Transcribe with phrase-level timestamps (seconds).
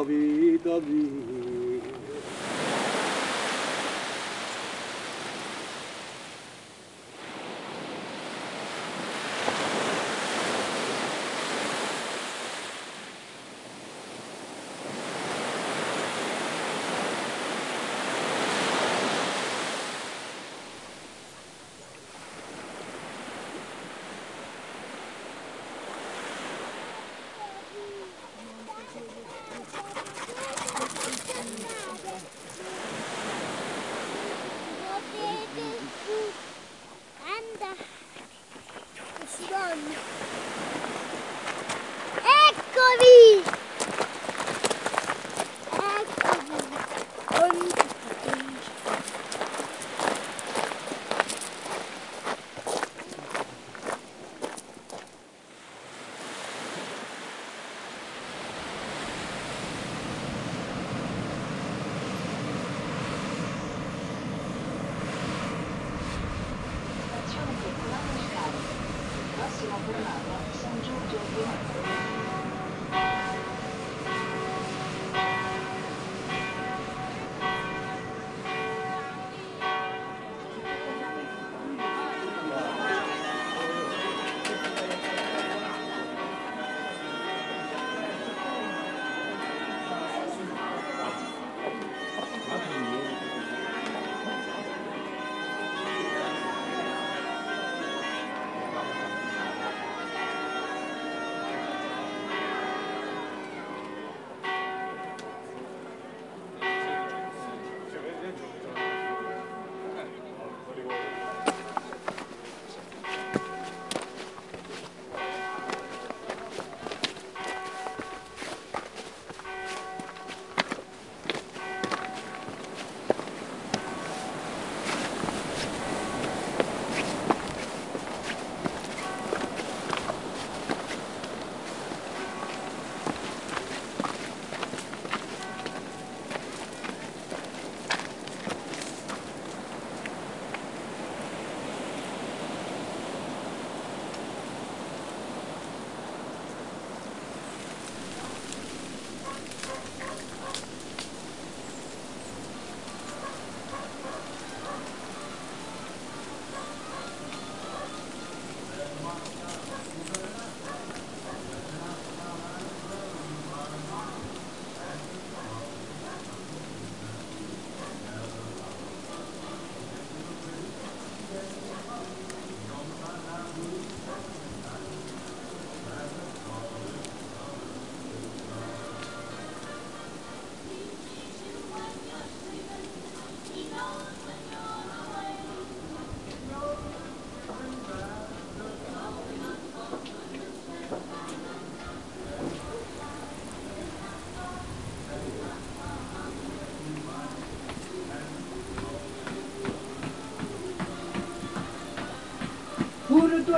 [0.00, 1.19] davi davi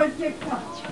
[0.02, 0.91] project out.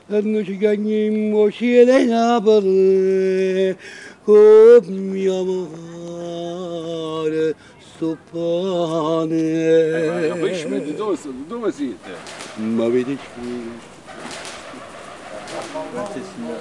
[0.08, 3.78] e noi ci chiamiamo cielo Napoli
[4.24, 6.66] con mio amore
[7.80, 9.38] sto pane
[10.28, 11.96] Yapışmadı da olsun, da olsun.
[12.58, 13.18] ma qui
[15.96, 16.56] Bahçesinde.